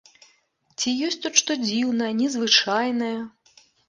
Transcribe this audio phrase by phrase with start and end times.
[0.79, 3.11] Ці ёсць тут што дзіўнае, незвычайнае?